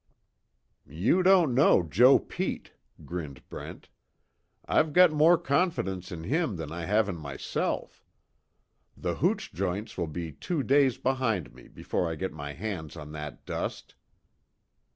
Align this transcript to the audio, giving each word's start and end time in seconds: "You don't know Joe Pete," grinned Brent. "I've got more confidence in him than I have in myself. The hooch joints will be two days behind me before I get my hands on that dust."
"You 0.87 1.21
don't 1.21 1.53
know 1.53 1.83
Joe 1.83 2.17
Pete," 2.17 2.73
grinned 3.05 3.47
Brent. 3.49 3.87
"I've 4.65 4.93
got 4.93 5.11
more 5.11 5.37
confidence 5.37 6.11
in 6.11 6.23
him 6.23 6.55
than 6.55 6.71
I 6.71 6.85
have 6.85 7.07
in 7.07 7.15
myself. 7.17 8.03
The 8.97 9.17
hooch 9.17 9.53
joints 9.53 9.99
will 9.99 10.07
be 10.07 10.31
two 10.31 10.63
days 10.63 10.97
behind 10.97 11.53
me 11.53 11.67
before 11.67 12.09
I 12.09 12.15
get 12.15 12.33
my 12.33 12.53
hands 12.53 12.97
on 12.97 13.11
that 13.11 13.45
dust." 13.45 13.93